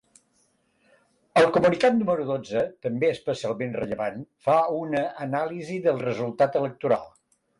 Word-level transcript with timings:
El 1.41 1.47
comunicat 1.57 1.95
número 1.97 2.23
dotze, 2.29 2.63
també 2.87 3.11
especialment 3.17 3.77
rellevant, 3.81 4.25
fa 4.47 4.57
una 4.79 5.03
anàlisi 5.29 5.77
del 5.89 6.03
resultat 6.07 6.61
electoral. 6.65 7.07